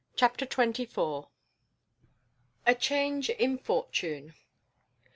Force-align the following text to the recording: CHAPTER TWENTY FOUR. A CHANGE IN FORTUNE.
CHAPTER 0.15 0.47
TWENTY 0.47 0.85
FOUR. 0.87 1.27
A 2.65 2.73
CHANGE 2.73 3.29
IN 3.29 3.59
FORTUNE. 3.59 4.33